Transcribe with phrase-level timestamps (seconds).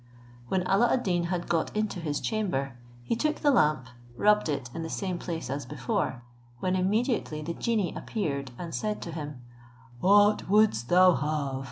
[0.47, 3.85] When Alla ad Deen had got into his chamber, he took the lamp,
[4.17, 6.23] rubbed it in the same place as before,
[6.59, 9.43] when immediately the genie appeared, and said to him,
[9.99, 11.59] "What wouldst thou have?